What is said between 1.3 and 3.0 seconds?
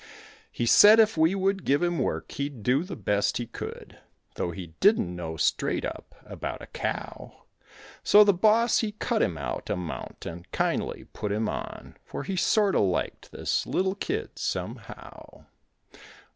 would give him work, he'd do the